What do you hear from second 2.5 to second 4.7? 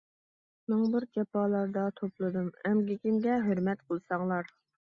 ئەمگىكىمگە ھۆرمەت قىلساڭلار.